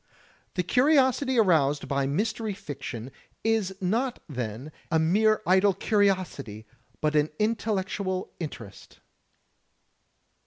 [0.55, 3.11] The curiosity aroused by Mystery Fiction
[3.43, 6.65] is not then, a mere idle curiosity
[7.01, 8.97] but an intellectual interest.